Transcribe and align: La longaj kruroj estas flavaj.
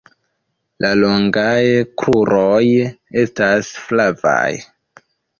La 0.83 0.89
longaj 0.99 1.59
kruroj 2.03 2.61
estas 3.25 3.69
flavaj. 3.83 4.49